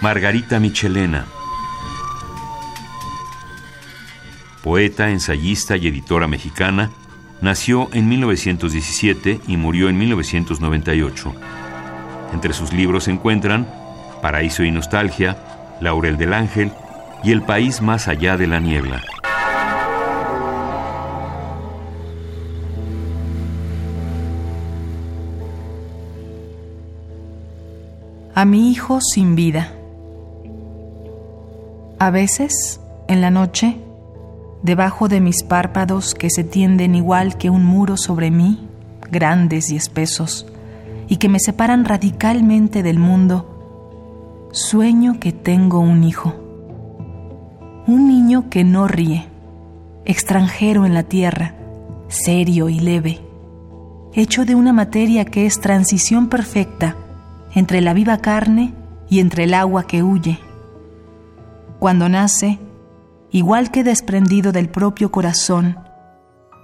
[0.00, 1.26] Margarita Michelena.
[4.62, 6.90] Poeta, ensayista y editora mexicana,
[7.40, 11.34] nació en 1917 y murió en 1998.
[12.32, 13.68] Entre sus libros se encuentran
[14.20, 15.36] Paraíso y Nostalgia,
[15.80, 16.72] Laurel del Ángel
[17.22, 19.02] y El País Más Allá de la Niebla.
[28.34, 29.74] A mi hijo sin vida.
[31.98, 33.76] A veces, en la noche,
[34.62, 38.66] debajo de mis párpados que se tienden igual que un muro sobre mí,
[39.10, 40.46] grandes y espesos,
[41.08, 46.34] y que me separan radicalmente del mundo, sueño que tengo un hijo.
[47.86, 49.26] Un niño que no ríe,
[50.06, 51.54] extranjero en la tierra,
[52.08, 53.20] serio y leve,
[54.14, 56.96] hecho de una materia que es transición perfecta
[57.54, 58.74] entre la viva carne
[59.08, 60.40] y entre el agua que huye.
[61.78, 62.58] Cuando nace,
[63.30, 65.78] igual que desprendido del propio corazón,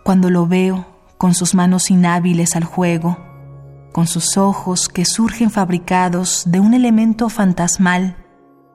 [0.04, 0.86] cuando lo veo
[1.18, 3.18] con sus manos inhábiles al juego,
[3.92, 8.16] con sus ojos que surgen fabricados de un elemento fantasmal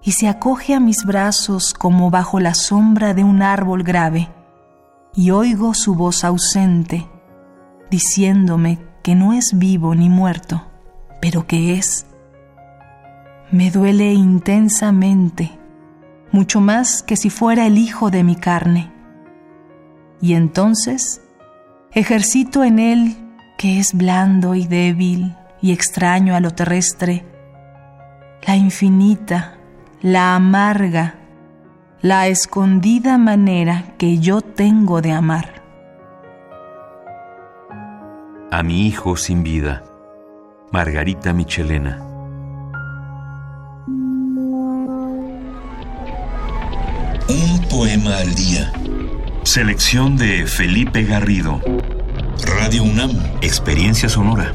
[0.01, 4.29] y se acoge a mis brazos como bajo la sombra de un árbol grave,
[5.15, 7.07] y oigo su voz ausente,
[7.89, 10.65] diciéndome que no es vivo ni muerto,
[11.23, 12.05] pero que es.
[13.49, 15.57] Me duele intensamente
[16.33, 18.91] mucho más que si fuera el hijo de mi carne.
[20.19, 21.21] Y entonces
[21.93, 23.15] ejercito en él,
[23.57, 27.25] que es blando y débil y extraño a lo terrestre,
[28.45, 29.55] la infinita,
[30.01, 31.15] la amarga,
[32.01, 35.63] la escondida manera que yo tengo de amar.
[38.51, 39.83] A mi hijo sin vida,
[40.73, 41.99] Margarita Michelena.
[47.29, 48.73] Un poema al día.
[49.43, 51.61] Selección de Felipe Garrido.
[52.57, 53.11] Radio UNAM.
[53.43, 54.51] Experiencia sonora.